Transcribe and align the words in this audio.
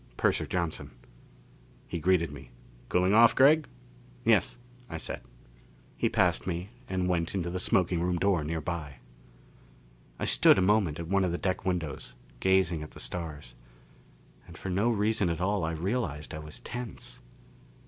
Purser 0.17 0.47
Johnson. 0.47 0.89
He 1.87 1.99
greeted 1.99 2.31
me. 2.31 2.49
"Cooling 2.89 3.13
off, 3.13 3.35
Gregg?" 3.35 3.67
"Yes," 4.25 4.57
I 4.89 4.97
said. 4.97 5.21
He 5.95 6.09
passed 6.09 6.47
me 6.47 6.71
and 6.89 7.07
went 7.07 7.35
into 7.35 7.51
the 7.51 7.59
smoking 7.59 8.01
room 8.01 8.17
door 8.17 8.43
nearby. 8.43 8.95
I 10.17 10.25
stood 10.25 10.57
a 10.57 10.61
moment 10.63 10.99
at 10.99 11.07
one 11.07 11.23
of 11.23 11.31
the 11.31 11.37
deck 11.37 11.65
windows, 11.67 12.15
gazing 12.39 12.81
at 12.81 12.89
the 12.89 12.99
stars; 12.99 13.53
and 14.47 14.57
for 14.57 14.71
no 14.71 14.89
reason 14.89 15.29
at 15.29 15.39
all 15.39 15.63
I 15.63 15.73
realized 15.73 16.33
I 16.33 16.39
was 16.39 16.59
tense. 16.59 17.21